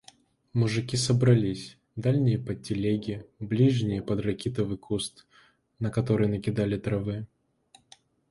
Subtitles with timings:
[0.53, 5.27] Мужики собрались— дальние под телеги, ближние— под ракитовый куст,
[5.77, 7.27] на который накидали травы.